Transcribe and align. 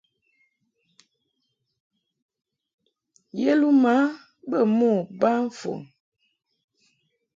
Yeluma 3.41 3.95
bə 4.49 4.59
mo 4.77 4.91
ba 5.19 5.31
fon. 5.59 5.81